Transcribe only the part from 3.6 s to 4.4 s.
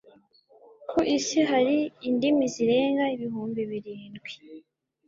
birindwi